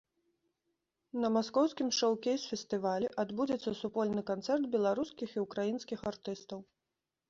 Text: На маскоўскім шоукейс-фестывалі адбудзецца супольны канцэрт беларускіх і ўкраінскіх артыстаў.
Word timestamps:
На 1.23 1.27
маскоўскім 1.35 1.89
шоукейс-фестывалі 1.99 3.13
адбудзецца 3.27 3.77
супольны 3.83 4.21
канцэрт 4.35 4.63
беларускіх 4.77 5.29
і 5.41 5.49
ўкраінскіх 5.49 5.99
артыстаў. 6.15 6.59